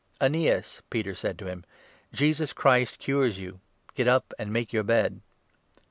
[0.19, 1.63] "Aeneas," Peter said to him,
[2.11, 3.59] "Jesus Christ cures you.
[3.93, 5.21] Get 34 up, and make your bed."